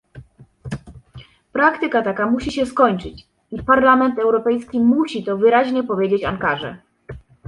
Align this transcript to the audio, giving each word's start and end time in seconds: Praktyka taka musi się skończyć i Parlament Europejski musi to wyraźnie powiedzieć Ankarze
Praktyka 1.53 2.01
taka 2.01 2.27
musi 2.31 2.51
się 2.51 2.65
skończyć 2.65 3.27
i 3.51 3.63
Parlament 3.63 4.19
Europejski 4.19 4.79
musi 4.79 5.23
to 5.23 5.37
wyraźnie 5.37 5.83
powiedzieć 5.83 6.23
Ankarze 6.23 6.77